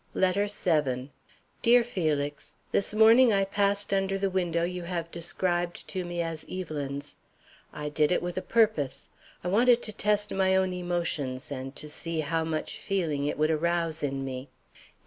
LETTER 0.15 0.47
VII. 0.47 1.11
DEAR 1.61 1.83
FELIX: 1.83 2.55
This 2.71 2.95
morning 2.95 3.31
I 3.31 3.45
passed 3.45 3.93
under 3.93 4.17
the 4.17 4.31
window 4.31 4.63
you 4.63 4.81
have 4.81 5.11
described 5.11 5.87
to 5.89 6.03
me 6.03 6.23
as 6.23 6.43
Evelyn's. 6.51 7.13
I 7.71 7.89
did 7.89 8.11
it 8.11 8.23
with 8.23 8.35
a 8.35 8.41
purpose. 8.41 9.09
I 9.43 9.47
wanted 9.49 9.83
to 9.83 9.93
test 9.93 10.33
my 10.33 10.55
own 10.55 10.73
emotions 10.73 11.51
and 11.51 11.75
to 11.75 11.87
see 11.87 12.21
how 12.21 12.43
much 12.43 12.79
feeling 12.79 13.25
it 13.25 13.37
would 13.37 13.51
arouse 13.51 14.01
in 14.01 14.25
me. 14.25 14.49